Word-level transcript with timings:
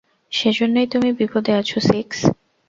সেজন্যই 0.31 0.87
তুমি 0.87 1.09
বিপদে 1.13 1.51
আছো, 1.53 1.77
সিক্স। 1.81 2.17